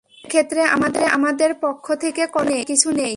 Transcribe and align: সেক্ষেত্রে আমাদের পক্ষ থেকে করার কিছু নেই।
সেক্ষেত্রে 0.09 0.61
আমাদের 1.15 1.51
পক্ষ 1.61 1.85
থেকে 1.95 2.23
করার 2.27 2.61
কিছু 2.65 2.87
নেই। 2.91 3.09